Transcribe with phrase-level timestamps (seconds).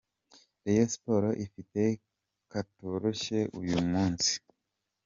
[0.63, 1.81] Rayon Sports ifite
[2.51, 4.31] katoroshye uyu munsi.